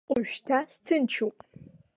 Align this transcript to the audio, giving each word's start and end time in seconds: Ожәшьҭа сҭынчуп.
Ожәшьҭа 0.13 0.59
сҭынчуп. 0.73 1.37